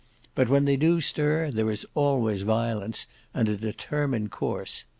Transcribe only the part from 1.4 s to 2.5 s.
there is always